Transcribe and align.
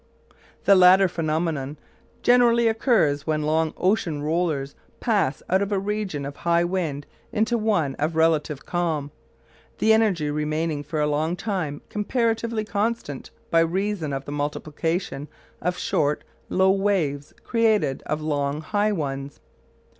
This 0.65 0.75
latter 0.75 1.07
phenomenon 1.07 1.77
generally 2.23 2.67
occurs 2.67 3.27
when 3.27 3.43
long 3.43 3.71
ocean 3.77 4.23
rollers 4.23 4.73
pass 4.99 5.43
out 5.47 5.61
of 5.61 5.71
a 5.71 5.77
region 5.77 6.25
of 6.25 6.37
high 6.37 6.63
wind 6.63 7.05
into 7.31 7.55
one 7.55 7.93
of 7.99 8.15
relative 8.15 8.65
calm, 8.65 9.11
the 9.77 9.93
energy 9.93 10.31
remaining 10.31 10.81
for 10.81 10.99
a 10.99 11.05
long 11.05 11.35
time 11.35 11.83
comparatively 11.87 12.65
constant 12.65 13.29
by 13.51 13.59
reason 13.59 14.11
of 14.11 14.25
the 14.25 14.31
multiplication 14.31 15.27
of 15.61 15.77
short, 15.77 16.23
low 16.49 16.71
waves 16.71 17.35
created 17.43 18.01
out 18.07 18.13
of 18.13 18.21
long, 18.23 18.61
high 18.61 18.91
ones. 18.91 19.39